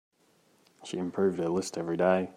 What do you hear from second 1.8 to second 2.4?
day.